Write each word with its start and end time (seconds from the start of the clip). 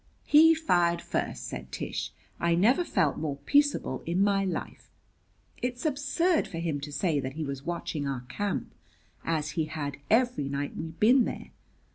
"He 0.25 0.55
fired 0.55 0.99
first," 0.99 1.43
said 1.45 1.71
Tish. 1.71 2.11
"I 2.39 2.55
never 2.55 2.83
felt 2.83 3.19
more 3.19 3.35
peaceable 3.45 4.01
in 4.07 4.23
my 4.23 4.43
life. 4.43 4.89
It's 5.61 5.85
absurd 5.85 6.47
for 6.47 6.57
him 6.57 6.79
to 6.81 6.91
say 6.91 7.19
that 7.19 7.33
he 7.33 7.45
was 7.45 7.67
watching 7.67 8.07
our 8.07 8.21
camp, 8.21 8.73
as 9.23 9.51
he 9.51 9.65
had 9.65 9.97
every 10.09 10.49
night 10.49 10.75
we'd 10.75 10.99
been 10.99 11.25
there. 11.25 11.51